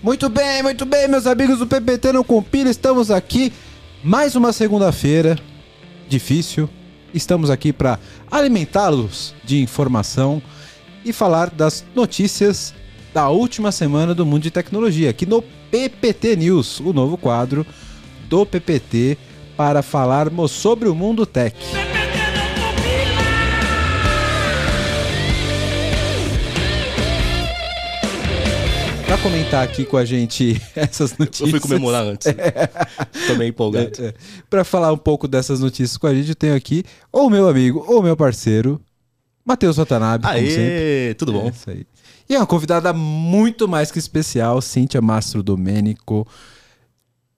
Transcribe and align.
Muito 0.00 0.28
bem, 0.28 0.62
muito 0.62 0.86
bem, 0.86 1.08
meus 1.08 1.26
amigos 1.26 1.58
do 1.58 1.66
PPT 1.66 2.12
Não 2.12 2.22
Compila, 2.22 2.70
estamos 2.70 3.10
aqui 3.10 3.52
mais 4.00 4.36
uma 4.36 4.52
segunda-feira 4.52 5.36
difícil. 6.08 6.70
Estamos 7.12 7.50
aqui 7.50 7.72
para 7.72 7.98
alimentá-los 8.30 9.34
de 9.42 9.60
informação 9.60 10.40
e 11.04 11.12
falar 11.12 11.50
das 11.50 11.84
notícias 11.96 12.72
da 13.12 13.28
última 13.28 13.72
semana 13.72 14.14
do 14.14 14.24
mundo 14.24 14.44
de 14.44 14.52
tecnologia, 14.52 15.10
aqui 15.10 15.26
no 15.26 15.42
PPT 15.42 16.36
News, 16.36 16.78
o 16.78 16.92
novo 16.92 17.16
quadro 17.16 17.66
do 18.28 18.46
PPT 18.46 19.18
para 19.56 19.82
falarmos 19.82 20.52
sobre 20.52 20.88
o 20.88 20.94
mundo 20.94 21.26
tech. 21.26 21.56
Comentar 29.22 29.64
aqui 29.64 29.84
com 29.84 29.96
a 29.96 30.04
gente 30.04 30.60
essas 30.76 31.16
notícias. 31.18 31.48
Eu 31.48 31.50
fui 31.50 31.60
comemorar 31.60 32.04
antes. 32.04 32.26
Tô 33.26 33.34
meio 33.34 33.50
empolgado. 33.50 33.90
É, 34.00 34.06
é. 34.08 34.14
Pra 34.48 34.64
falar 34.64 34.92
um 34.92 34.98
pouco 34.98 35.26
dessas 35.26 35.60
notícias 35.60 35.96
com 35.96 36.06
a 36.06 36.14
gente, 36.14 36.30
eu 36.30 36.34
tenho 36.34 36.54
aqui 36.54 36.84
ou 37.10 37.28
meu 37.28 37.48
amigo 37.48 37.84
ou 37.88 38.02
meu 38.02 38.16
parceiro, 38.16 38.80
Matheus 39.44 39.76
Watanabe, 39.76 40.24
como 40.24 40.36
sempre. 40.36 40.52
Aê, 40.52 41.14
tudo 41.14 41.32
bom? 41.32 41.46
É 41.46 41.50
isso 41.50 41.70
aí. 41.70 41.86
E 42.28 42.34
é 42.34 42.38
uma 42.38 42.46
convidada 42.46 42.92
muito 42.92 43.66
mais 43.66 43.90
que 43.90 43.98
especial, 43.98 44.60
Cíntia 44.60 45.00
Mastro 45.00 45.42
Domênico, 45.42 46.26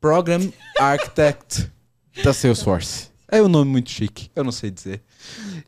Program 0.00 0.52
Architect 0.78 1.70
da 2.24 2.33
Salesforce. 2.33 3.08
É 3.28 3.41
um 3.41 3.48
nome 3.48 3.70
muito 3.70 3.88
chique, 3.91 4.28
eu 4.34 4.42
não 4.42 4.50
sei 4.50 4.72
dizer. 4.72 5.02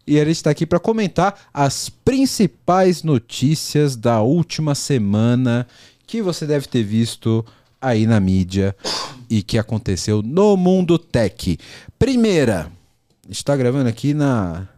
E 0.04 0.18
a 0.18 0.24
gente 0.24 0.36
está 0.36 0.50
aqui 0.50 0.66
para 0.66 0.80
comentar 0.80 1.38
as 1.54 1.88
principais 1.88 3.04
notícias 3.04 3.94
da 3.94 4.20
última 4.20 4.74
semana 4.74 5.64
que 6.12 6.20
você 6.20 6.46
deve 6.46 6.66
ter 6.66 6.82
visto 6.82 7.42
aí 7.80 8.06
na 8.06 8.20
mídia 8.20 8.76
e 9.30 9.42
que 9.42 9.56
aconteceu 9.56 10.20
no 10.20 10.58
mundo 10.58 10.98
tech. 10.98 11.58
Primeira, 11.98 12.70
está 13.30 13.56
gravando 13.56 13.88
aqui 13.88 14.12
na 14.12 14.68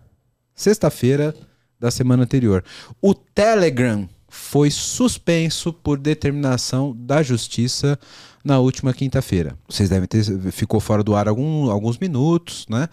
sexta-feira 0.55 1.35
da 1.81 1.91
semana 1.91 2.23
anterior. 2.23 2.63
O 3.03 3.13
Telegram 3.13 4.09
foi 4.29 4.71
suspenso 4.71 5.73
por 5.73 5.99
determinação 5.99 6.95
da 6.97 7.21
justiça 7.21 7.99
na 8.45 8.61
última 8.61 8.95
quinta-feira. 8.95 9.59
Vocês 9.69 9.89
devem 9.89 10.07
ter 10.07 10.23
ficou 10.53 10.79
fora 10.79 11.03
do 11.03 11.17
ar 11.17 11.27
algum, 11.27 11.69
alguns 11.69 11.99
minutos, 11.99 12.65
né? 12.71 12.89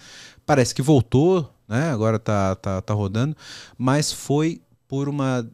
Parece 0.48 0.74
que 0.74 0.82
voltou, 0.82 1.48
né? 1.70 1.92
Agora 1.92 2.18
tá, 2.18 2.56
tá, 2.56 2.82
tá 2.82 2.94
rodando, 2.96 3.38
mas 3.78 4.12
foi 4.12 4.64
por 4.88 5.08
uma 5.08 5.48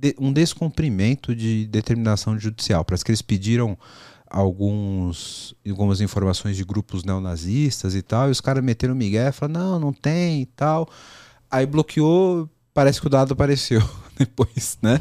de, 0.00 0.14
um 0.18 0.32
descumprimento 0.32 1.34
de 1.34 1.66
determinação 1.66 2.38
judicial. 2.38 2.84
Parece 2.84 3.04
que 3.04 3.10
eles 3.10 3.22
pediram 3.22 3.76
alguns, 4.30 5.54
algumas 5.68 6.00
informações 6.00 6.56
de 6.56 6.64
grupos 6.64 7.02
neonazistas 7.04 7.94
e 7.94 8.02
tal, 8.02 8.28
e 8.28 8.30
os 8.30 8.40
caras 8.40 8.62
meteram 8.62 8.94
o 8.94 8.96
migué, 8.96 9.32
falaram, 9.32 9.60
não, 9.60 9.80
não 9.80 9.92
tem 9.92 10.42
e 10.42 10.46
tal. 10.46 10.88
Aí 11.50 11.66
bloqueou, 11.66 12.48
parece 12.74 13.00
que 13.00 13.06
o 13.06 13.10
dado 13.10 13.32
apareceu 13.32 13.82
depois, 14.18 14.78
né? 14.82 15.00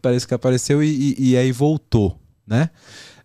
Parece 0.00 0.26
que 0.26 0.34
apareceu 0.34 0.82
e, 0.82 1.14
e, 1.18 1.30
e 1.30 1.36
aí 1.36 1.50
voltou, 1.52 2.18
né? 2.46 2.70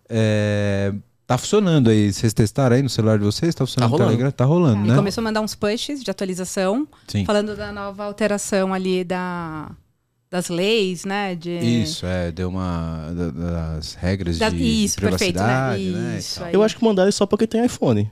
É, 0.08 0.92
tá 1.26 1.38
funcionando 1.38 1.88
aí. 1.88 2.12
Vocês 2.12 2.34
testaram 2.34 2.76
aí 2.76 2.82
no 2.82 2.90
celular 2.90 3.18
de 3.18 3.24
vocês? 3.24 3.54
Tá 3.54 3.64
funcionando 3.64 3.90
Tá 3.90 3.94
o 3.94 3.98
rolando. 3.98 4.10
Telegram? 4.16 4.30
Tá 4.32 4.44
rolando, 4.44 4.84
E 4.84 4.88
né? 4.88 4.96
começou 4.96 5.22
a 5.22 5.24
mandar 5.24 5.40
uns 5.40 5.54
pushes 5.54 6.02
de 6.02 6.10
atualização, 6.10 6.86
Sim. 7.08 7.24
falando 7.24 7.56
da 7.56 7.72
nova 7.72 8.04
alteração 8.04 8.74
ali 8.74 9.04
da, 9.04 9.70
das 10.34 10.48
leis, 10.48 11.04
né? 11.04 11.36
De... 11.36 11.50
Isso, 11.60 12.04
é, 12.04 12.32
deu 12.32 12.48
uma. 12.48 13.12
da- 13.14 13.30
das 13.76 13.94
regras 13.94 14.36
Da- 14.36 14.50
de, 14.50 14.56
isso, 14.56 14.96
de 14.96 15.02
perfeito, 15.08 15.38
né? 15.38 15.44
privacidade, 15.44 15.84
né? 15.90 16.18
Isso 16.18 16.42
aí. 16.42 16.52
Eu 16.52 16.60
acho 16.64 16.76
que 16.76 16.84
mandaram 16.84 17.12
só 17.12 17.24
porque 17.24 17.46
tem 17.46 17.64
iPhone. 17.64 18.10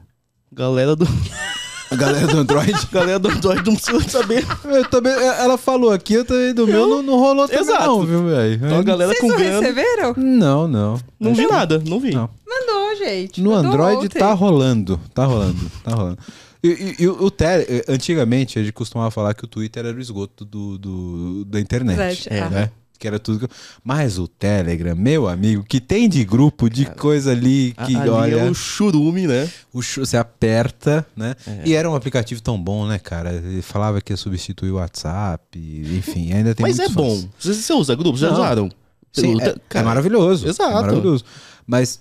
Galera 0.53 0.95
do, 0.95 1.05
A 1.93 1.97
galera 1.97 2.27
do 2.27 2.39
Android. 2.39 2.73
galera 2.91 3.19
do 3.19 3.29
Android 3.29 3.63
não 3.67 3.75
precisa 3.77 4.09
saber. 4.09 4.47
eu 4.65 4.85
também, 4.89 5.13
ela 5.13 5.59
falou 5.59 5.91
aqui, 5.93 6.15
eu 6.15 6.25
também, 6.25 6.55
do 6.55 6.67
meu 6.67 6.87
não, 6.89 7.03
não 7.03 7.19
rolou 7.19 7.47
também, 7.47 7.63
Exato. 7.63 7.87
não, 7.87 8.05
viu, 8.05 8.25
velho? 8.27 8.55
Então 8.55 8.79
a 8.79 8.83
galera 8.83 9.11
Vocês 9.11 9.21
com 9.21 9.29
não 9.29 9.37
grana. 9.37 9.61
receberam? 9.61 10.15
Não, 10.17 10.69
não. 10.69 11.01
Não 11.21 11.35
vi 11.35 11.47
nada, 11.47 11.83
não 11.87 12.01
vi. 12.01 12.13
Não. 12.15 12.29
Mandou, 12.49 12.97
gente. 12.97 13.41
No 13.43 13.51
mandou 13.51 13.71
Android 13.73 14.07
ontem. 14.07 14.19
tá 14.19 14.33
rolando, 14.33 15.01
tá 15.15 15.25
rolando, 15.25 15.71
tá 15.85 15.95
rolando. 15.95 16.19
E, 16.65 16.69
e- 16.69 17.03
e 17.03 17.09
o 17.09 17.31
Tele, 17.31 17.83
antigamente 17.89 18.59
a 18.59 18.63
gente 18.63 18.73
costumava 18.73 19.11
falar 19.11 19.35
que 19.35 19.45
o 19.45 19.49
Twitter 19.49 19.85
era 19.85 19.97
o 19.97 20.01
esgoto 20.01 20.45
do, 20.45 20.79
do- 20.79 21.45
da 21.45 21.59
internet, 21.59 21.95
Internet, 21.95 22.29
é, 22.33 22.41
ah. 22.41 22.49
né? 22.51 22.71
Que 23.03 23.09
era 23.09 23.19
tudo. 23.19 23.49
que- 23.49 23.55
Mas 23.83 24.17
o 24.17 24.29
Telegram, 24.29 24.95
meu 24.95 25.29
amigo, 25.29 25.65
que 25.65 25.81
tem 25.81 26.09
de 26.09 26.25
grupo 26.25 26.71
de 26.71 26.87
coisa 26.87 27.33
ali 27.33 27.75
que 27.85 27.97
Ali 27.97 28.09
olha, 28.09 28.37
é 28.37 28.49
o 28.49 28.55
churume, 28.55 29.27
né? 29.27 29.51
o 29.73 29.83
chu- 29.83 30.07
você 30.07 30.17
aperta, 30.17 31.05
né? 31.17 31.35
É. 31.45 31.63
E 31.65 31.75
era 31.75 31.91
um 31.91 31.97
aplicativo 31.97 32.41
tão 32.41 32.57
bom, 32.63 32.87
né, 32.87 33.01
cara? 33.01 33.33
Ele 33.33 33.61
falava 33.61 34.01
que 34.01 34.13
ia 34.13 34.17
substituir 34.17 34.71
o 34.71 34.77
WhatsApp, 34.77 35.59
enfim, 35.59 36.33
ainda 36.33 36.55
tem 36.55 36.63
Mas 36.63 36.79
é 36.79 36.89
bom. 36.89 37.11
fãs. 37.11 37.29
Você, 37.41 37.55
você 37.55 37.73
usa 37.73 37.97
grupos? 37.97 38.21
Já 38.21 38.31
usaram? 38.33 38.71
Sim, 39.13 39.41
é, 39.43 39.49
é 39.49 39.55
cara, 39.69 39.85
maravilhoso. 39.85 40.47
exato. 40.49 40.71
É 40.71 40.75
maravilhoso. 40.75 41.25
Mas, 41.67 42.01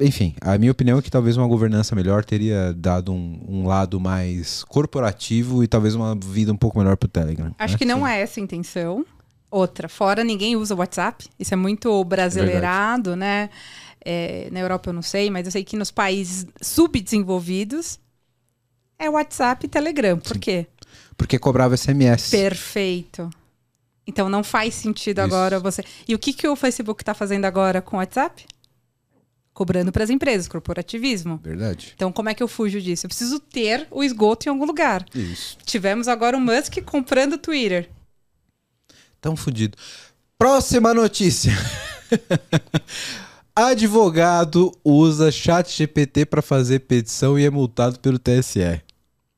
enfim, 0.00 0.34
a 0.42 0.58
minha 0.58 0.70
opinião 0.72 0.98
é 0.98 1.02
que 1.02 1.10
talvez 1.10 1.36
uma 1.38 1.46
governança 1.48 1.96
melhor 1.96 2.22
teria 2.22 2.74
dado 2.76 3.12
um, 3.12 3.40
um 3.48 3.66
lado 3.66 3.98
mais 3.98 4.62
corporativo 4.64 5.64
e 5.64 5.66
talvez 5.66 5.94
uma 5.94 6.14
vida 6.14 6.52
um 6.52 6.56
pouco 6.56 6.78
melhor 6.78 6.96
pro 6.98 7.08
Telegram. 7.08 7.54
Acho 7.58 7.74
né? 7.74 7.78
que 7.78 7.84
não 7.86 8.06
é 8.06 8.20
essa 8.20 8.38
a 8.38 8.42
intenção. 8.42 9.04
Outra, 9.54 9.88
fora 9.88 10.24
ninguém 10.24 10.56
usa 10.56 10.74
o 10.74 10.78
WhatsApp. 10.78 11.28
Isso 11.38 11.54
é 11.54 11.56
muito 11.56 12.02
brasileirado, 12.02 13.14
né? 13.14 13.48
É, 14.04 14.48
na 14.50 14.58
Europa 14.58 14.90
eu 14.90 14.92
não 14.92 15.00
sei, 15.00 15.30
mas 15.30 15.46
eu 15.46 15.52
sei 15.52 15.62
que 15.62 15.76
nos 15.76 15.92
países 15.92 16.44
subdesenvolvidos 16.60 18.00
é 18.98 19.08
WhatsApp 19.08 19.64
e 19.64 19.68
Telegram. 19.68 20.18
Por 20.18 20.34
Sim. 20.34 20.40
quê? 20.40 20.66
Porque 21.16 21.38
cobrava 21.38 21.76
SMS. 21.76 22.30
Perfeito. 22.30 23.30
Então 24.04 24.28
não 24.28 24.42
faz 24.42 24.74
sentido 24.74 25.20
Isso. 25.20 25.26
agora 25.26 25.60
você. 25.60 25.84
E 26.08 26.16
o 26.16 26.18
que, 26.18 26.32
que 26.32 26.48
o 26.48 26.56
Facebook 26.56 27.02
está 27.02 27.14
fazendo 27.14 27.44
agora 27.44 27.80
com 27.80 27.94
o 27.94 28.00
WhatsApp? 28.00 28.44
Cobrando 29.52 29.92
para 29.92 30.02
as 30.02 30.10
empresas, 30.10 30.48
corporativismo. 30.48 31.38
Verdade. 31.40 31.92
Então, 31.94 32.10
como 32.10 32.28
é 32.28 32.34
que 32.34 32.42
eu 32.42 32.48
fujo 32.48 32.80
disso? 32.80 33.06
Eu 33.06 33.08
preciso 33.08 33.38
ter 33.38 33.86
o 33.88 34.02
esgoto 34.02 34.48
em 34.48 34.50
algum 34.50 34.64
lugar. 34.64 35.06
Isso. 35.14 35.56
Tivemos 35.64 36.08
agora 36.08 36.36
o 36.36 36.40
Musk 36.40 36.82
comprando 36.84 37.34
o 37.34 37.38
Twitter. 37.38 37.88
Tão 39.24 39.34
fudido. 39.34 39.74
Próxima 40.36 40.92
notícia. 40.92 41.50
Advogado 43.56 44.70
usa 44.84 45.32
chat 45.32 45.74
GPT 45.74 46.26
para 46.26 46.42
fazer 46.42 46.80
petição 46.80 47.38
e 47.38 47.46
é 47.46 47.48
multado 47.48 47.98
pelo 48.00 48.18
TSE. 48.18 48.82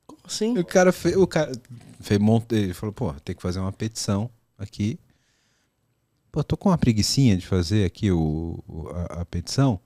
Como 0.05 0.19
assim? 0.25 0.57
O 0.57 0.65
cara 0.65 0.91
fez. 0.91 1.15
O 1.15 1.25
cara 1.25 1.53
fez, 2.01 2.19
monte, 2.19 2.53
ele 2.53 2.73
falou, 2.73 2.91
pô, 2.91 3.13
tem 3.23 3.33
que 3.33 3.41
fazer 3.41 3.59
uma 3.61 3.71
petição 3.71 4.29
aqui. 4.59 4.99
Pô, 6.33 6.43
tô 6.43 6.57
com 6.57 6.67
uma 6.67 6.77
preguicinha 6.77 7.37
de 7.37 7.47
fazer 7.47 7.85
aqui 7.85 8.11
o, 8.11 8.61
a, 8.93 9.21
a 9.21 9.25
petição. 9.25 9.79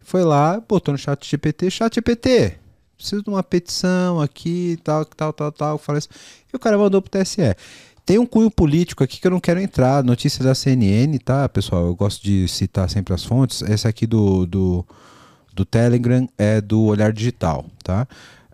Foi 0.00 0.24
lá, 0.24 0.60
botou 0.60 0.92
no 0.92 0.98
chat 0.98 1.28
GPT, 1.28 1.70
chat 1.70 1.94
GPT, 1.94 2.58
preciso 2.96 3.22
de 3.22 3.28
uma 3.28 3.42
petição 3.42 4.18
aqui, 4.18 4.78
tal, 4.82 5.04
tal, 5.04 5.30
tal, 5.30 5.52
tal. 5.52 5.76
Falei 5.76 5.98
assim, 5.98 6.08
e 6.50 6.56
o 6.56 6.58
cara 6.58 6.78
mandou 6.78 7.02
pro 7.02 7.10
TSE. 7.10 7.54
Tem 8.04 8.18
um 8.18 8.26
cunho 8.26 8.50
político 8.50 9.04
aqui 9.04 9.20
que 9.20 9.26
eu 9.26 9.30
não 9.30 9.40
quero 9.40 9.60
entrar. 9.60 10.02
Notícia 10.02 10.42
da 10.42 10.54
CNN, 10.54 11.18
tá, 11.18 11.48
pessoal? 11.48 11.86
Eu 11.86 11.94
gosto 11.94 12.22
de 12.22 12.48
citar 12.48 12.90
sempre 12.90 13.14
as 13.14 13.24
fontes. 13.24 13.62
Essa 13.62 13.88
aqui 13.88 14.06
do, 14.06 14.44
do, 14.44 14.84
do 15.54 15.64
Telegram 15.64 16.28
é 16.36 16.60
do 16.60 16.82
Olhar 16.82 17.12
Digital, 17.12 17.64
tá? 17.84 18.06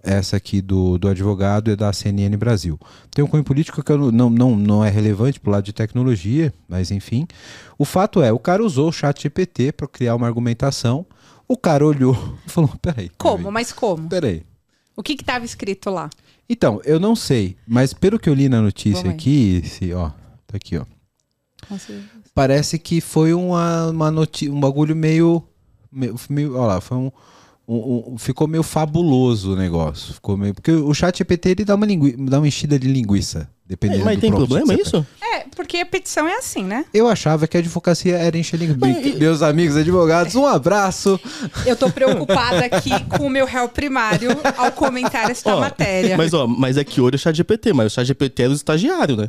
Essa 0.03 0.37
aqui 0.37 0.61
do, 0.61 0.99
do 0.99 1.09
advogado 1.09 1.71
é 1.71 1.77
da 1.77 1.93
CNN 1.93 2.37
Brasil. 2.37 2.79
Tem 3.11 3.25
um 3.25 3.29
cunho 3.29 3.43
político 3.43 3.83
que 3.83 3.91
eu 3.91 4.13
não, 4.13 4.31
não, 4.31 4.57
não, 4.57 4.85
é 4.85 4.91
relevante 4.91 5.41
pro 5.41 5.51
lado 5.51 5.65
de 5.65 5.73
tecnologia, 5.73 6.53
mas 6.69 6.91
enfim. 6.91 7.27
O 7.77 7.85
fato 7.85 8.23
é, 8.23 8.33
o 8.33 8.39
cara 8.39 8.63
usou 8.63 8.89
o 8.89 8.93
chat 8.93 9.23
GPT 9.23 9.73
para 9.73 9.89
criar 9.89 10.15
uma 10.15 10.27
argumentação. 10.27 11.05
O 11.47 11.57
cara 11.57 11.85
olhou 11.85 12.15
e 12.47 12.51
falou: 12.51 12.71
peraí. 12.81 13.11
Como? 13.17 13.39
peraí, 13.39 13.53
Mas 13.53 13.73
como? 13.73 14.09
Peraí. 14.09 14.43
O 14.95 15.03
que 15.03 15.15
estava 15.15 15.45
escrito 15.45 15.91
lá? 15.91 16.11
Então, 16.49 16.81
eu 16.85 16.99
não 16.99 17.15
sei, 17.15 17.57
mas 17.67 17.93
pelo 17.93 18.19
que 18.19 18.29
eu 18.29 18.35
li 18.35 18.49
na 18.49 18.63
notícia 18.63 19.03
Vamos 19.03 19.15
aqui, 19.15 19.63
se, 19.67 19.93
ó, 19.93 20.11
tá 20.47 20.57
aqui, 20.57 20.79
ó. 20.79 20.85
Parece 22.35 22.79
que 22.79 23.01
foi 23.01 23.35
uma, 23.35 23.89
uma 23.89 24.11
noti 24.11 24.49
um 24.49 24.59
bagulho 24.59 24.97
meio, 24.97 25.43
meio, 25.93 26.17
meio 26.31 26.57
ó 26.57 26.67
lá, 26.67 26.81
foi 26.81 26.97
um, 26.97 27.13
um- 27.69 28.15
um- 28.15 28.19
ficou 28.19 28.49
meio 28.49 28.63
fabuloso 28.63 29.53
o 29.53 29.57
negócio, 29.57 30.15
ficou 30.15 30.37
meio, 30.37 30.55
porque 30.55 30.73
o 30.73 30.95
chat 30.95 31.19
GPT 31.19 31.51
ele 31.51 31.65
dá 31.65 31.75
uma 31.75 31.85
lingui, 31.85 32.17
dá 32.19 32.39
uma 32.39 32.49
enchida 32.49 32.79
de 32.79 32.89
linguiça, 32.89 33.49
dependendo 33.67 34.05
Mas 34.07 34.17
do 34.17 34.21
tem 34.23 34.33
problema 34.33 34.73
isso? 34.75 35.07
É, 35.23 35.41
porque 35.55 35.77
a 35.77 35.85
petição 35.87 36.27
é 36.27 36.37
assim, 36.37 36.65
né? 36.65 36.87
Eu 36.95 37.07
achava 37.07 37.47
que 37.47 37.57
a 37.57 37.61
advocacia 37.61 38.17
era 38.17 38.39
encher 38.39 38.57
linguiça. 38.59 39.01
E- 39.09 39.17
Meus 39.19 39.43
amigos 39.43 39.77
advogados, 39.77 40.35
um 40.35 40.47
abraço. 40.47 41.21
Eu 41.67 41.77
tô 41.77 41.91
preocupada 41.91 42.65
aqui 42.65 42.91
com 43.05 43.27
o 43.27 43.31
meu 43.31 43.45
réu 43.45 43.69
primário 43.69 44.31
ao 44.57 44.73
comentar 44.73 45.31
esta 45.31 45.55
Ó, 45.55 45.61
matéria. 45.61 46.17
Mas 46.17 46.33
ó, 46.33 46.47
mas 46.47 46.79
é 46.79 46.85
que 46.85 47.01
hoje 47.03 47.15
é 47.15 47.17
o 47.17 47.19
chat 47.19 47.37
GPT, 47.37 47.73
mas 47.75 47.93
o 47.93 47.95
chat 47.95 48.07
GPT 48.07 48.45
é 48.45 48.49
do 48.49 48.55
estagiário, 48.55 49.17
né? 49.17 49.29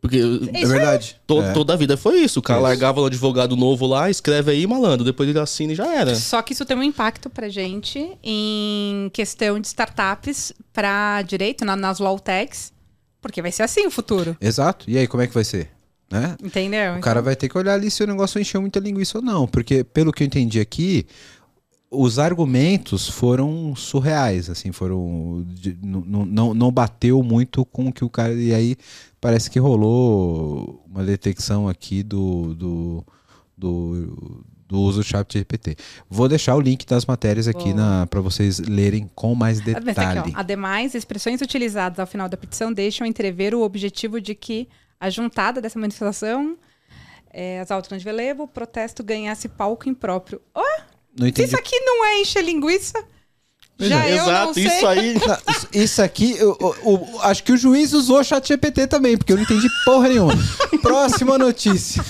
Porque 0.00 0.18
É 0.54 0.66
verdade. 0.66 1.20
to- 1.26 1.42
É. 1.42 1.52
toda 1.52 1.74
a 1.74 1.76
vida 1.76 1.94
foi 1.96 2.20
isso. 2.20 2.40
O 2.40 2.42
cara 2.42 2.58
Isso. 2.58 2.68
largava 2.68 3.02
um 3.02 3.04
advogado 3.04 3.54
novo 3.54 3.86
lá, 3.86 4.08
escreve 4.08 4.50
aí, 4.50 4.66
malandro. 4.66 5.04
Depois 5.04 5.28
ele 5.28 5.38
assina 5.38 5.72
e 5.72 5.76
já 5.76 5.86
era. 5.94 6.14
Só 6.14 6.40
que 6.40 6.54
isso 6.54 6.64
tem 6.64 6.74
um 6.76 6.82
impacto 6.82 7.28
pra 7.28 7.50
gente 7.50 8.10
em 8.22 9.10
questão 9.12 9.60
de 9.60 9.66
startups 9.66 10.52
para 10.72 11.20
direito, 11.22 11.64
na- 11.66 11.76
nas 11.76 11.98
law 11.98 12.18
techs, 12.18 12.72
porque 13.20 13.42
vai 13.42 13.52
ser 13.52 13.62
assim 13.64 13.86
o 13.86 13.90
futuro, 13.90 14.34
Exato. 14.40 14.86
E 14.88 14.96
aí, 14.96 15.06
como 15.06 15.22
é 15.22 15.26
que 15.26 15.34
vai 15.34 15.44
ser? 15.44 15.68
Né? 16.10 16.34
entendeu? 16.42 16.94
O 16.94 17.00
cara 17.00 17.22
vai 17.22 17.36
ter 17.36 17.48
que 17.48 17.56
olhar 17.56 17.74
ali 17.74 17.88
se 17.88 18.02
o 18.02 18.06
negócio 18.06 18.40
encheu 18.40 18.60
muita 18.60 18.80
linguiça 18.80 19.18
ou 19.18 19.22
não. 19.22 19.46
Porque, 19.46 19.84
pelo 19.84 20.12
que 20.12 20.24
eu 20.24 20.26
entendi 20.26 20.58
aqui, 20.58 21.06
os 21.88 22.18
argumentos 22.18 23.08
foram 23.08 23.76
surreais, 23.76 24.48
assim, 24.50 24.72
foram. 24.72 25.44
de- 25.46 25.76
não, 25.82 26.24
não, 26.26 26.54
não 26.54 26.72
bateu 26.72 27.22
muito 27.22 27.64
com 27.64 27.86
o 27.88 27.92
que 27.92 28.04
o 28.04 28.08
cara. 28.10 28.32
E 28.34 28.52
aí 28.54 28.76
parece 29.20 29.50
que 29.50 29.58
rolou 29.58 30.84
uma 30.88 31.04
detecção 31.04 31.68
aqui 31.68 32.02
do. 32.02 32.54
do, 32.54 33.04
do 33.56 34.44
do 34.70 34.80
uso 34.80 35.00
do 35.00 35.04
chat 35.04 35.36
GPT. 35.36 35.76
Vou 36.08 36.28
deixar 36.28 36.54
o 36.54 36.60
link 36.60 36.86
das 36.86 37.04
matérias 37.04 37.48
aqui 37.48 37.74
para 38.08 38.20
vocês 38.20 38.60
lerem 38.60 39.10
com 39.16 39.34
mais 39.34 39.58
detalhe. 39.58 40.20
aqui, 40.20 40.32
ó. 40.36 40.38
Ademais, 40.38 40.94
expressões 40.94 41.40
utilizadas 41.40 41.98
ao 41.98 42.06
final 42.06 42.28
da 42.28 42.36
petição 42.36 42.72
deixam 42.72 43.04
entrever 43.04 43.52
o 43.52 43.62
objetivo 43.62 44.20
de 44.20 44.32
que 44.32 44.68
a 45.00 45.10
juntada 45.10 45.60
dessa 45.60 45.76
manifestação, 45.76 46.56
é, 47.32 47.58
as 47.58 47.72
autos 47.72 47.98
de 47.98 48.04
relevo, 48.04 48.44
o 48.44 48.48
protesto 48.48 49.02
ganhasse 49.02 49.48
palco 49.48 49.88
impróprio. 49.88 50.40
Ó, 50.54 50.62
não 51.18 51.26
se 51.26 51.30
entendi. 51.30 51.48
isso 51.48 51.56
aqui 51.56 51.76
não 51.80 52.04
é 52.04 52.20
encher 52.20 52.44
linguiça, 52.44 53.04
já 53.88 54.08
eu 54.08 54.16
não 54.16 54.24
Exato, 54.30 54.54
sei. 54.54 54.66
isso 54.66 54.86
aí. 54.86 55.14
Isso- 55.72 56.02
aqui, 56.02 56.36
eu- 56.38 56.56
o- 56.60 56.94
o- 56.94 57.20
acho 57.22 57.42
que 57.42 57.52
o 57.52 57.56
juiz 57.56 57.92
usou 57.92 58.20
o 58.20 58.24
chat 58.24 58.46
GPT 58.48 58.86
também, 58.86 59.16
porque 59.16 59.32
eu 59.32 59.36
não 59.36 59.42
entendi 59.44 59.66
porra 59.84 60.08
nenhuma. 60.08 60.32
Próxima 60.82 61.38
notícia. 61.38 62.04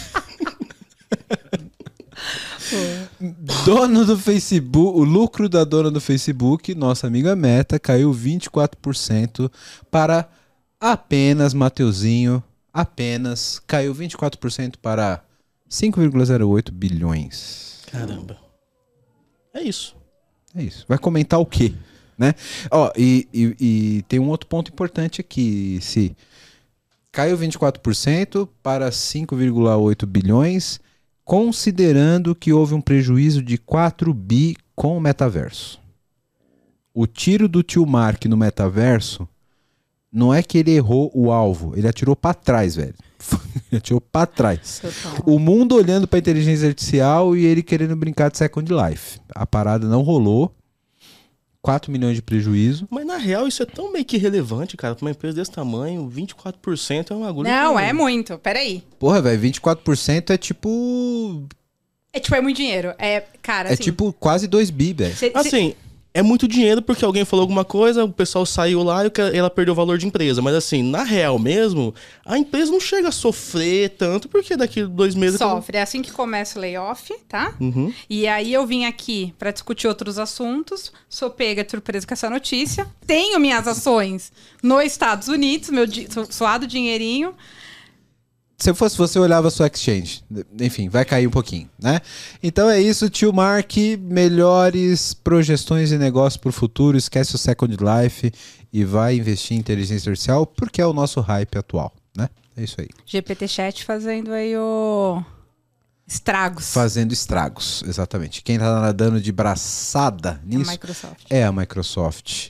Dono 3.65 4.05
do 4.05 4.17
Facebook, 4.19 4.99
o 4.99 5.03
lucro 5.05 5.49
da 5.49 5.65
dona 5.65 5.91
do 5.91 6.01
Facebook, 6.01 6.75
nossa 6.75 7.07
amiga 7.07 7.35
Meta, 7.35 7.79
caiu 7.79 8.13
24% 8.13 9.51
para 9.91 10.29
apenas, 10.81 11.53
Mateuzinho, 11.53 12.43
apenas, 12.73 13.61
caiu 13.67 13.95
24% 13.95 14.75
para 14.81 15.23
5,08 15.69 16.71
bilhões. 16.73 17.81
Caramba. 17.91 18.37
É 19.53 19.63
isso. 19.63 19.97
É 20.55 20.63
isso. 20.63 20.85
Vai 20.89 20.99
comentar 20.99 21.39
o 21.41 21.47
quê? 21.47 21.73
Né? 22.19 22.35
Ó, 22.71 22.93
e, 22.97 23.27
e- 23.33 23.57
e 23.99 24.03
tem 24.09 24.19
um 24.19 24.29
outro 24.29 24.47
ponto 24.47 24.71
importante 24.71 25.21
aqui, 25.21 25.79
se 25.81 26.15
caiu 27.11 27.37
24% 27.39 28.49
para 28.63 28.91
5,8 28.91 30.05
bilhões, 30.07 30.79
considerando 31.25 32.35
que 32.35 32.53
houve 32.53 32.75
um 32.75 32.81
prejuízo 32.81 33.43
de 33.43 33.57
4 33.57 34.13
bi 34.13 34.57
com 34.75 34.97
o 34.97 35.01
metaverso. 35.01 35.81
O 36.93 37.07
tiro 37.07 37.49
do 37.49 37.63
tio 37.63 37.87
Mark 37.87 38.25
no 38.27 38.37
metaverso 38.37 39.27
não 40.13 40.35
é 40.35 40.43
que 40.43 40.59
ele 40.59 40.73
errou 40.73 41.11
o 41.15 41.31
alvo, 41.31 41.73
ele 41.77 41.89
atirou 41.89 42.15
para 42.17 42.35
trás, 42.35 42.75
velho. 42.77 42.95
ele 43.73 43.79
atirou 43.79 44.01
para 44.01 44.27
trás. 44.27 44.81
Total. 44.81 45.23
O 45.27 45.39
mundo 45.39 45.75
olhando 45.77 46.07
pra 46.09 46.19
inteligência 46.19 46.69
artificial 46.69 47.37
e 47.37 47.45
ele 47.45 47.63
querendo 47.63 47.95
brincar 47.97 48.31
de 48.31 48.39
Second 48.39 48.71
Life. 48.73 49.21
A 49.35 49.47
parada 49.47 49.87
não 49.87 50.03
rolou. 50.03 50.55
4 51.63 51.93
milhões 51.93 52.17
de 52.17 52.23
prejuízo. 52.23 52.89
Mas 52.91 53.05
na 53.07 53.19
real, 53.19 53.47
isso 53.47 53.63
é 53.63 53.67
tão 53.67 53.93
meio 53.93 54.05
que 54.05 54.17
irrelevante, 54.17 54.77
cara. 54.77 54.95
Pra 54.95 55.05
uma 55.05 55.11
empresa 55.11 55.37
desse 55.37 55.51
tamanho, 55.51 56.11
24% 56.11 57.11
é 57.11 57.15
um 57.15 57.25
agulha. 57.25 57.51
Não, 57.51 57.79
é 57.79 57.93
muito. 57.93 58.39
Peraí. 58.39 58.83
Porra, 58.99 59.21
velho, 59.21 59.43
24% 59.43 60.31
é 60.31 60.39
tipo. 60.39 61.47
É 62.13 62.19
tipo, 62.19 62.35
é 62.35 62.41
muito 62.41 62.57
dinheiro. 62.57 62.95
É, 62.99 63.23
cara, 63.43 63.69
É 63.69 63.75
assim, 63.75 63.83
tipo 63.83 64.13
quase 64.15 64.49
2 64.49 64.71
bi, 64.71 64.93
velho. 64.95 65.15
Assim, 65.35 65.75
é 66.13 66.23
muito 66.23 66.49
dinheiro 66.49 66.83
porque 66.83 67.05
alguém 67.05 67.25
falou 67.25 67.43
alguma 67.45 67.65
coisa, 67.65 68.05
o 68.05 68.13
pessoal 68.13 68.45
saiu 68.45 68.83
lá 68.83 69.05
e 69.07 69.11
ela 69.33 69.49
perdeu 69.49 69.73
o 69.73 69.77
valor 69.77 69.97
de 69.97 70.07
empresa. 70.07 70.43
Mas 70.43 70.55
assim, 70.55 70.83
na 70.83 71.05
real 71.05 71.39
mesmo, 71.39 71.95
a 72.27 72.37
empresa 72.37 72.73
não 72.73 72.81
chega 72.81 73.09
a 73.09 73.13
sofrer 73.13 73.91
tanto 73.91 74.29
porque 74.29 74.57
daqui 74.57 74.85
dois 74.85 75.15
meses... 75.15 75.39
sofre. 75.39 75.77
É 75.79 75.83
assim 75.83 76.03
que 76.03 76.11
começa 76.11 76.59
o 76.59 76.63
layoff, 76.63 77.13
tá? 77.29 77.55
Uhum. 77.61 77.93
E 78.09 78.27
aí 78.27 78.53
eu 78.53 78.67
vim 78.67 78.85
aqui 78.87 79.33
pra 79.39 79.51
discutir 79.53 79.87
outros 79.87 80.19
assuntos. 80.19 80.93
Sou 81.09 81.31
pega 81.31 81.63
de 81.65 81.71
surpresa 81.71 82.07
com 82.07 82.13
essa 82.15 82.29
notícia. 82.29 82.87
Tenho 83.07 83.39
minhas 83.39 83.69
ações 83.69 84.33
nos 84.63 84.85
Estados 84.85 85.29
Unidos, 85.29 85.71
meu 85.71 85.87
di- 85.87 86.09
su- 86.11 86.27
suado 86.31 86.67
dinheirinho. 86.67 87.35
Se 88.61 88.69
eu 88.69 88.75
fosse 88.75 88.97
você, 88.99 89.19
olhava 89.19 89.49
a 89.49 89.51
sua 89.51 89.69
exchange. 89.69 90.23
Enfim, 90.61 90.91
vai 90.91 91.03
cair 91.03 91.27
um 91.27 91.31
pouquinho, 91.31 91.69
né? 91.83 91.99
Então 92.43 92.69
é 92.69 92.79
isso, 92.79 93.09
tio 93.09 93.33
Mark. 93.33 93.73
Melhores 93.99 95.15
projeções 95.15 95.89
de 95.89 95.97
negócio 95.97 96.39
pro 96.39 96.53
futuro. 96.53 96.99
Esquece 96.99 97.35
o 97.35 97.39
Second 97.39 97.75
Life 97.75 98.31
e 98.71 98.85
vai 98.85 99.17
investir 99.17 99.57
em 99.57 99.61
inteligência 99.61 100.11
artificial 100.11 100.47
porque 100.47 100.81
é 100.83 100.87
o 100.87 100.93
nosso 100.93 101.21
hype 101.23 101.57
atual, 101.57 101.91
né? 102.15 102.29
É 102.55 102.63
isso 102.63 102.79
aí. 102.79 102.89
GPT 103.07 103.49
Chat 103.49 103.83
fazendo 103.83 104.31
aí 104.31 104.55
o. 104.55 105.23
Estragos. 106.07 106.73
Fazendo 106.73 107.13
estragos, 107.13 107.83
exatamente. 107.87 108.43
Quem 108.43 108.59
tá 108.59 108.81
nadando 108.81 109.21
de 109.21 109.33
braçada 109.33 110.41
A 110.43 110.47
nisso 110.47 110.71
Microsoft. 110.71 111.25
é 111.31 111.45
a 111.45 111.53
Microsoft. 111.53 112.49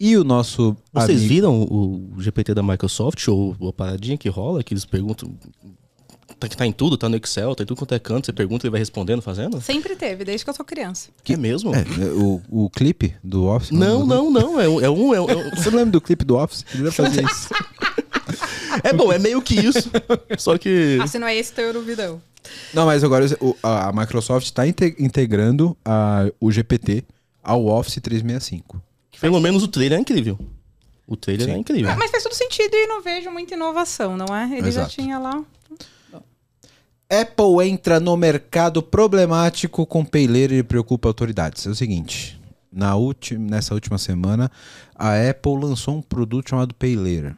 E 0.00 0.16
o 0.16 0.24
nosso 0.24 0.74
Vocês 0.92 1.18
amigo... 1.18 1.28
viram 1.28 1.60
o 1.62 2.10
GPT 2.18 2.54
da 2.54 2.62
Microsoft, 2.62 3.28
ou 3.28 3.54
a 3.68 3.72
paradinha 3.72 4.16
que 4.16 4.28
rola, 4.30 4.64
que 4.64 4.72
eles 4.72 4.86
perguntam... 4.86 5.30
Tá, 6.38 6.48
que 6.48 6.56
tá 6.56 6.64
em 6.64 6.72
tudo, 6.72 6.96
tá 6.96 7.06
no 7.06 7.16
Excel, 7.16 7.54
tá 7.54 7.62
em 7.64 7.66
tudo 7.66 7.76
quanto 7.76 7.94
é 7.94 7.98
canto, 7.98 8.24
você 8.24 8.32
pergunta 8.32 8.64
e 8.64 8.66
ele 8.66 8.70
vai 8.70 8.78
respondendo, 8.80 9.20
fazendo? 9.20 9.60
Sempre 9.60 9.94
teve, 9.94 10.24
desde 10.24 10.42
que 10.42 10.48
eu 10.48 10.54
sou 10.54 10.64
criança. 10.64 11.10
É 11.28 11.36
mesmo? 11.36 11.74
É, 11.74 11.84
o, 12.14 12.40
o 12.48 12.70
clipe 12.70 13.14
do 13.22 13.44
Office? 13.44 13.70
Não, 13.72 14.06
não, 14.06 14.30
não, 14.30 14.58
é 14.58 14.66
um... 14.66 14.80
É, 14.80 14.88
um, 14.88 15.14
é, 15.14 15.20
um- 15.20 15.30
é 15.30 15.36
um- 15.36 15.50
Você 15.50 15.68
não 15.70 15.76
lembra 15.76 15.92
do 15.92 16.00
clipe 16.00 16.24
do 16.24 16.38
Office? 16.38 16.64
Ele 16.74 16.90
fazer 16.90 17.22
isso. 17.26 17.50
é 18.82 18.92
bom, 18.94 19.12
é 19.12 19.18
meio 19.18 19.42
que 19.42 19.54
isso, 19.54 19.90
só 20.38 20.56
que... 20.56 20.98
Ah, 21.02 21.06
se 21.06 21.18
não 21.18 21.26
é 21.26 21.36
esse, 21.36 21.52
teu 21.52 21.66
Eurovidão. 21.66 22.22
Não, 22.72 22.86
mas 22.86 23.04
agora 23.04 23.26
o- 23.38 23.54
a 23.62 23.88
a 23.88 23.92
Microsoft 23.92 24.46
está 24.46 24.66
integrando 24.66 25.76
a- 25.84 26.30
o 26.40 26.50
GPT 26.50 27.04
ao 27.44 27.66
Office 27.66 27.96
365. 28.00 28.80
Pelo 29.20 29.40
menos 29.40 29.62
o 29.62 29.68
trailer 29.68 29.98
é 29.98 30.00
incrível. 30.00 30.38
O 31.06 31.16
trailer 31.16 31.46
Sim. 31.46 31.52
é 31.54 31.56
incrível. 31.58 31.96
Mas 31.96 32.10
faz 32.10 32.22
todo 32.22 32.34
sentido 32.34 32.74
e 32.74 32.86
não 32.86 33.02
vejo 33.02 33.30
muita 33.30 33.54
inovação, 33.54 34.16
não 34.16 34.34
é? 34.34 34.44
Ele 34.44 34.70
já 34.70 34.82
Exato. 34.82 34.90
tinha 34.90 35.18
lá. 35.18 35.44
Apple 37.08 37.68
entra 37.68 37.98
no 37.98 38.16
mercado 38.16 38.82
problemático 38.82 39.84
com 39.84 40.04
paylater 40.04 40.52
e 40.52 40.62
preocupa 40.62 41.08
autoridades. 41.08 41.66
É 41.66 41.70
o 41.70 41.74
seguinte, 41.74 42.40
na 42.72 42.96
ulti- 42.96 43.36
nessa 43.36 43.74
última 43.74 43.98
semana, 43.98 44.50
a 44.94 45.14
Apple 45.28 45.56
lançou 45.60 45.96
um 45.96 46.02
produto 46.02 46.50
chamado 46.50 46.72
Paylater. 46.74 47.34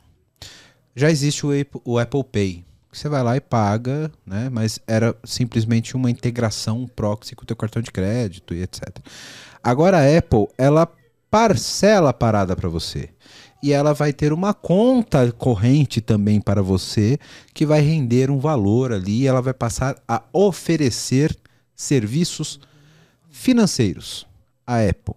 Já 0.94 1.10
existe 1.10 1.46
o 1.46 1.58
Apple, 1.58 1.80
o 1.86 1.98
Apple 1.98 2.22
Pay, 2.24 2.64
que 2.90 2.98
você 2.98 3.08
vai 3.08 3.22
lá 3.22 3.34
e 3.34 3.40
paga, 3.40 4.12
né? 4.26 4.50
Mas 4.52 4.78
era 4.86 5.16
simplesmente 5.24 5.96
uma 5.96 6.10
integração 6.10 6.80
um 6.82 6.86
proxy 6.86 7.34
com 7.34 7.44
o 7.44 7.46
teu 7.46 7.56
cartão 7.56 7.80
de 7.80 7.90
crédito 7.90 8.52
e 8.52 8.60
etc. 8.62 8.98
Agora 9.62 9.96
a 10.00 10.18
Apple, 10.18 10.48
ela 10.58 10.86
parcela 11.32 12.10
a 12.10 12.12
parada 12.12 12.54
para 12.54 12.68
você. 12.68 13.08
E 13.62 13.72
ela 13.72 13.94
vai 13.94 14.12
ter 14.12 14.34
uma 14.34 14.52
conta 14.52 15.32
corrente 15.32 16.00
também 16.02 16.40
para 16.40 16.60
você, 16.62 17.18
que 17.54 17.64
vai 17.64 17.80
render 17.80 18.30
um 18.30 18.38
valor 18.38 18.92
ali, 18.92 19.22
e 19.22 19.26
ela 19.26 19.40
vai 19.40 19.54
passar 19.54 19.96
a 20.06 20.22
oferecer 20.32 21.34
serviços 21.74 22.60
financeiros 23.30 24.26
à 24.66 24.80
Apple. 24.86 25.14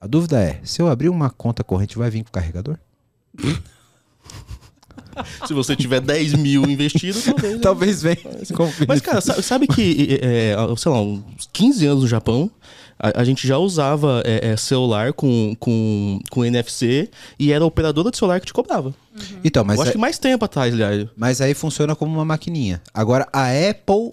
A 0.00 0.06
dúvida 0.06 0.40
é, 0.40 0.60
se 0.64 0.80
eu 0.80 0.88
abrir 0.88 1.10
uma 1.10 1.28
conta 1.28 1.62
corrente, 1.62 1.98
vai 1.98 2.08
vir 2.10 2.24
com 2.24 2.30
carregador? 2.32 2.78
Se 5.46 5.52
você 5.52 5.76
tiver 5.76 6.00
10 6.00 6.32
mil 6.34 6.64
investido, 6.64 7.20
talvez. 7.36 7.52
né? 7.54 7.58
Talvez 7.60 8.02
venha. 8.02 8.16
Mas, 8.88 9.00
cara, 9.02 9.20
sa- 9.20 9.42
sabe 9.42 9.66
que, 9.66 10.18
é, 10.22 10.54
sei 10.78 10.90
lá, 10.90 11.02
uns 11.02 11.48
15 11.52 11.86
anos 11.86 12.02
no 12.04 12.08
Japão, 12.08 12.50
a, 13.02 13.20
a 13.20 13.24
gente 13.24 13.46
já 13.46 13.58
usava 13.58 14.22
é, 14.24 14.52
é, 14.52 14.56
celular 14.56 15.12
com, 15.12 15.56
com, 15.58 16.20
com 16.30 16.44
NFC 16.44 17.10
e 17.38 17.52
era 17.52 17.64
a 17.64 17.66
operadora 17.66 18.10
de 18.10 18.16
celular 18.16 18.38
que 18.40 18.46
te 18.46 18.52
cobrava. 18.52 18.94
Então, 19.44 19.64
mas, 19.64 19.76
Eu 19.76 19.82
acho 19.82 19.90
é- 19.90 19.92
que 19.92 19.98
mais 19.98 20.18
tempo 20.18 20.44
atrás, 20.44 20.72
aliás. 20.72 21.06
mas 21.16 21.40
aí 21.40 21.52
funciona 21.52 21.96
como 21.96 22.14
uma 22.14 22.24
maquininha. 22.24 22.80
Agora, 22.94 23.26
a 23.32 23.46
Apple 23.48 24.12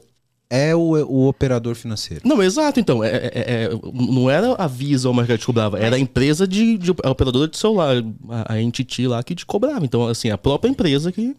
é 0.50 0.75
o, 0.75 0.79
o 1.05 1.27
operador 1.27 1.75
financeiro. 1.75 2.24
Não, 2.27 2.41
exato, 2.41 2.79
então. 2.79 3.03
É, 3.03 3.10
é- 3.10 3.31
é- 3.36 3.69
não 3.93 4.29
era 4.31 4.55
a 4.55 4.65
Visa 4.65 5.08
ou 5.08 5.13
a 5.13 5.15
Marca 5.15 5.34
que 5.34 5.39
te 5.41 5.46
cobrava, 5.46 5.77
era 5.79 5.96
a 5.96 6.00
empresa 6.00 6.48
de, 6.48 6.75
de 6.77 6.91
a 7.03 7.12
operadora 7.12 7.48
de 7.48 7.55
celular, 7.58 7.98
a, 8.29 8.53
a 8.53 8.62
entity 8.62 9.05
lá 9.08 9.22
que 9.22 9.36
te 9.36 9.46
cobrava. 9.46 9.86
Então, 9.86 10.08
assim, 10.08 10.31
a 10.31 10.38
própria 10.38 10.69
empresa 10.69 11.12
que. 11.12 11.36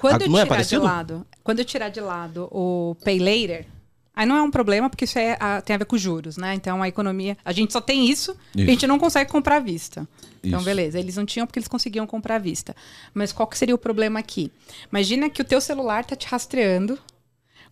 Quando 0.00 0.22
eu 0.22 0.28
não 0.30 0.38
é 0.38 0.42
tirar 0.42 0.44
de 0.44 0.48
parecido? 0.48 0.82
lado, 0.82 1.26
quando 1.42 1.58
eu 1.58 1.64
tirar 1.64 1.88
de 1.90 2.00
lado 2.00 2.48
o 2.50 2.96
Pay 3.04 3.18
Later, 3.18 3.66
Aí 4.16 4.24
não 4.26 4.36
é 4.36 4.42
um 4.42 4.50
problema, 4.50 4.88
porque 4.88 5.04
isso 5.04 5.18
é, 5.18 5.36
a- 5.40 5.60
tem 5.60 5.74
a 5.74 5.78
ver 5.78 5.86
com 5.86 5.98
juros, 5.98 6.36
né? 6.36 6.54
Então 6.54 6.82
a 6.82 6.88
economia. 6.88 7.36
A 7.44 7.52
gente 7.52 7.72
só 7.72 7.80
tem 7.80 8.08
isso, 8.08 8.36
Isso. 8.54 8.64
a 8.64 8.70
gente 8.70 8.86
não 8.86 8.98
consegue 8.98 9.30
comprar 9.30 9.56
à 9.56 9.60
vista. 9.60 10.06
Então, 10.42 10.58
Isso. 10.60 10.64
beleza. 10.66 10.98
Eles 10.98 11.16
não 11.16 11.24
tinham 11.26 11.46
porque 11.46 11.58
eles 11.58 11.68
conseguiam 11.68 12.06
comprar 12.06 12.36
à 12.36 12.38
vista. 12.38 12.76
Mas 13.12 13.32
qual 13.32 13.46
que 13.46 13.56
seria 13.58 13.74
o 13.74 13.78
problema 13.78 14.20
aqui? 14.20 14.52
Imagina 14.90 15.28
que 15.30 15.40
o 15.40 15.44
teu 15.44 15.60
celular 15.60 16.04
tá 16.04 16.14
te 16.14 16.26
rastreando. 16.28 16.98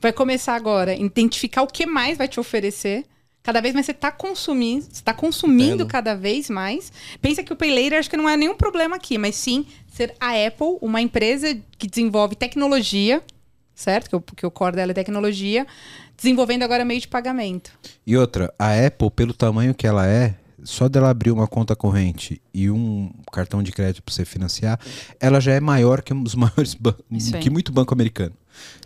Vai 0.01 0.13
começar 0.13 0.55
agora 0.57 0.93
a 0.93 0.97
identificar 0.97 1.63
o 1.63 1.67
que 1.67 1.87
mais 1.87 2.19
vai 2.19 2.27
te 2.27 2.41
oferecer. 2.41 3.05
Cada 3.43 3.61
vez 3.61 3.75
mais 3.75 3.87
você 3.87 3.93
está 3.93 4.11
consumindo, 4.11 4.87
você 4.91 5.03
tá 5.03 5.13
consumindo 5.13 5.75
Entendo. 5.75 5.87
cada 5.87 6.15
vez 6.15 6.49
mais. 6.49 6.93
Pensa 7.21 7.43
que 7.43 7.53
o 7.53 7.57
Pay 7.57 7.71
Later 7.75 7.99
acho 7.99 8.11
que 8.11 8.17
não 8.17 8.29
é 8.29 8.37
nenhum 8.37 8.55
problema 8.57 8.97
aqui, 8.97 9.19
mas 9.19 9.35
sim 9.37 9.67
ser 9.93 10.15
a 10.21 10.31
Apple, 10.47 10.79
uma 10.81 11.01
empresa 11.01 11.57
que 11.79 11.87
desenvolve 11.87 12.35
tecnologia, 12.37 13.23
certo? 13.75 14.21
Que 14.21 14.37
que 14.37 14.47
o 14.47 14.51
core 14.51 14.77
dela 14.77 14.93
é 14.93 14.95
tecnologia, 14.95 15.67
desenvolvendo 16.17 16.63
agora 16.63 16.85
meio 16.85 17.01
de 17.01 17.09
pagamento. 17.09 17.73
E 18.07 18.17
outra, 18.17 18.53
a 18.59 18.87
Apple, 18.87 19.11
pelo 19.11 19.33
tamanho 19.33 19.75
que 19.75 19.87
ela 19.87 20.07
é, 20.07 20.37
só 20.65 20.89
dela 20.89 21.11
abrir 21.11 21.31
uma 21.31 21.47
conta 21.47 21.75
corrente 21.75 22.41
e 22.55 22.71
um 22.71 23.11
cartão 23.33 23.63
de 23.63 23.73
crédito 23.73 24.03
para 24.03 24.15
você 24.15 24.25
financiar, 24.25 24.79
ela 25.19 25.41
já 25.41 25.53
é 25.53 25.61
maior 25.61 26.03
que 26.03 26.15
os 26.15 26.35
maiores 26.37 26.77
que 27.41 27.51
muito 27.51 27.73
banco 27.73 27.93
americano. 27.93 28.35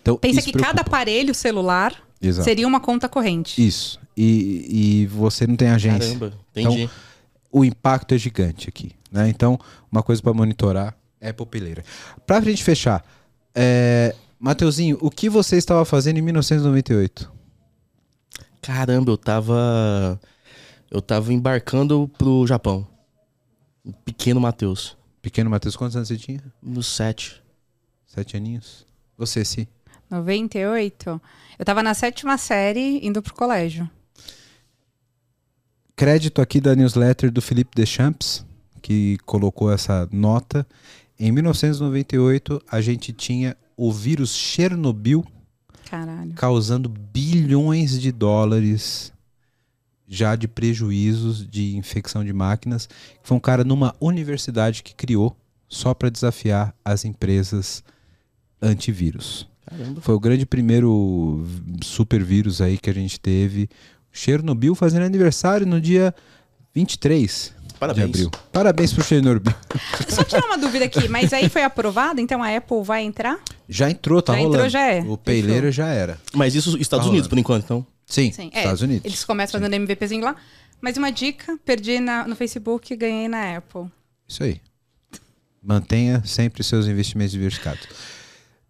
Então, 0.01 0.17
Pensa 0.17 0.41
que 0.41 0.53
cada 0.53 0.75
preocupa. 0.75 0.97
aparelho 0.97 1.35
celular 1.35 1.95
Exato. 2.21 2.45
seria 2.45 2.67
uma 2.67 2.81
conta 2.81 3.09
corrente. 3.09 3.65
Isso. 3.65 4.01
E, 4.17 5.03
e 5.03 5.07
você 5.07 5.47
não 5.47 5.57
tem 5.57 5.69
agência. 5.69 6.19
Caramba, 6.19 6.33
entendi. 6.55 6.89
o 7.51 7.65
impacto 7.65 8.15
é 8.15 8.19
gigante 8.19 8.69
aqui. 8.69 8.93
Né? 9.11 9.29
Então, 9.29 9.59
uma 9.91 10.03
coisa 10.03 10.23
para 10.23 10.33
monitorar 10.33 10.97
é 11.21 11.33
popeleira. 11.33 11.85
Para 12.27 12.39
a 12.39 12.41
gente 12.41 12.63
fechar, 12.63 13.05
é... 13.55 14.15
Mateuzinho, 14.47 14.97
o 15.01 15.11
que 15.11 15.29
você 15.29 15.57
estava 15.57 15.85
fazendo 15.85 16.19
em 16.19 16.23
1998? 16.23 17.33
Caramba, 18.63 19.11
eu 19.11 19.17
tava. 19.17 20.21
Eu 20.89 21.03
tava 21.03 21.33
embarcando 21.33 22.09
pro 22.17 22.47
Japão. 22.47 22.87
O 23.85 23.93
pequeno 23.93 24.41
Matheus. 24.41 24.97
Pequeno 25.21 25.51
Matheus, 25.51 25.75
quantos 25.75 25.97
anos 25.97 26.07
você 26.07 26.17
tinha? 26.17 26.41
No 26.63 26.81
sete. 26.81 27.43
Sete 28.07 28.37
aninhos? 28.37 28.87
Você, 29.19 29.45
sim. 29.45 29.67
98. 30.09 31.21
Eu 31.59 31.65
tava 31.65 31.83
na 31.83 31.93
sétima 31.93 32.39
série 32.39 33.05
indo 33.05 33.21
pro 33.21 33.35
colégio. 33.35 33.91
Crédito 35.97 36.41
aqui 36.41 36.61
da 36.61 36.77
newsletter 36.77 37.33
do 37.33 37.43
Felipe 37.43 37.73
Deschamps, 37.75 38.47
que 38.81 39.19
colocou 39.27 39.73
essa 39.73 40.09
nota. 40.13 40.65
Em 41.19 41.33
1998, 41.33 42.63
a 42.71 42.81
gente 42.81 43.13
tinha 43.13 43.57
o 43.77 43.93
vírus 43.93 44.35
Chernobyl 44.35 45.25
Caralho. 45.89 46.33
causando 46.35 46.89
bilhões 46.89 48.01
de 48.01 48.11
dólares 48.11 49.13
já 50.09 50.37
de 50.37 50.47
prejuízos 50.47 51.47
de 51.49 51.77
infecção 51.77 52.25
de 52.25 52.33
máquinas. 52.33 52.89
Foi 53.23 53.37
um 53.37 53.41
cara 53.41 53.65
numa 53.65 53.95
universidade 54.01 54.83
que 54.83 54.95
criou 54.95 55.37
só 55.69 55.93
para 55.93 56.11
desafiar 56.11 56.75
as 56.85 57.05
empresas 57.05 57.83
antivírus. 58.63 59.49
Caramba. 59.67 60.01
Foi 60.01 60.15
o 60.15 60.21
grande 60.21 60.47
primeiro 60.47 61.45
super 61.83 62.23
vírus 62.23 62.61
aí 62.61 62.79
que 62.79 62.89
a 62.89 62.95
gente 62.95 63.19
teve. 63.19 63.69
Chernobyl 64.13 64.75
fazendo 64.75 65.03
aniversário 65.03 65.67
no 65.67 65.81
dia 65.81 66.15
23 66.73 67.56
de 67.77 67.81
Parabéns. 67.81 68.09
abril. 68.09 68.31
Parabéns 68.53 68.93
pro 68.93 69.05
Chernobyl. 69.05 69.55
Só 70.09 70.25
tirar 70.25 70.45
uma 70.47 70.59
dúvida 70.59 70.85
aqui, 70.87 71.09
mas 71.09 71.33
aí 71.33 71.49
foi 71.49 71.63
aprovado, 71.63 72.21
então 72.21 72.43
a 72.43 72.57
Apple 72.57 72.83
vai 72.83 73.03
entrar? 73.03 73.39
Já 73.69 73.91
entrou, 73.91 74.21
tá 74.23 74.33
Já 74.33 74.39
rolando. 74.39 74.57
entrou, 74.57 74.69
já 74.71 74.81
é. 74.87 75.01
O 75.03 75.17
peileiro 75.17 75.71
já 75.71 75.89
era. 75.89 76.19
Mas 76.33 76.55
isso 76.55 76.77
Estados 76.79 77.07
Tá 77.07 77.11
Unidos, 77.11 77.29
por 77.29 77.39
enquanto, 77.39 77.65
então. 77.65 77.87
Sim, 78.07 78.31
Sim, 78.33 78.51
é, 78.55 78.59
Estados 78.61 78.83
Unidos. 78.83 79.05
Eles 79.05 79.25
começam 79.25 79.61
fazendo 79.61 79.75
MVPzinho 79.75 80.25
lá. 80.25 80.37
Mas 80.81 80.97
uma 80.97 81.11
dica, 81.11 81.59
perdi 81.65 81.99
na- 82.01 82.27
no 82.29 82.37
Facebook 82.37 82.93
e 82.93 82.97
ganhei 82.97 83.29
na 83.29 83.57
Apple. 83.57 83.87
Isso 84.29 84.43
aí. 84.43 84.61
Mantenha 85.63 86.23
sempre 86.25 86.63
seus 86.63 86.87
investimentos 86.87 87.33
diversificados. 87.33 87.87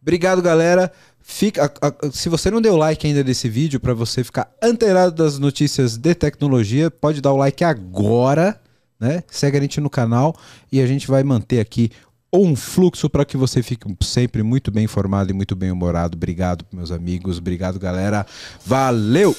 Obrigado, 0.00 0.40
galera. 0.40 0.90
Fica, 1.20 1.64
a- 1.82 1.88
a- 1.88 2.10
se 2.12 2.28
você 2.28 2.50
não 2.50 2.60
deu 2.60 2.76
like 2.76 3.04
ainda 3.06 3.22
desse 3.24 3.48
vídeo, 3.48 3.80
para 3.80 3.92
você 3.92 4.22
ficar 4.22 4.48
antenado 4.62 5.10
das 5.12 5.38
notícias 5.38 5.96
de 5.96 6.14
tecnologia, 6.14 6.90
pode 6.90 7.20
dar 7.20 7.32
o 7.32 7.36
like 7.36 7.64
agora, 7.64 8.58
né? 8.98 9.22
Segue 9.28 9.58
a 9.58 9.60
gente 9.60 9.80
no 9.80 9.90
canal 9.90 10.36
e 10.70 10.80
a 10.80 10.86
gente 10.86 11.06
vai 11.06 11.22
manter 11.22 11.60
aqui 11.60 11.90
um 12.32 12.54
fluxo 12.54 13.08
para 13.08 13.24
que 13.24 13.36
você 13.36 13.62
fique 13.62 13.86
sempre 14.02 14.42
muito 14.42 14.70
bem 14.70 14.84
informado 14.84 15.30
e 15.30 15.34
muito 15.34 15.54
bem 15.54 15.70
humorado. 15.70 16.16
Obrigado, 16.16 16.64
meus 16.72 16.90
amigos. 16.90 17.38
Obrigado, 17.38 17.78
galera. 17.78 18.26
Valeu! 18.64 19.34